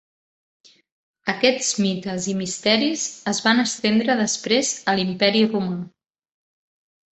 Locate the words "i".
2.33-2.35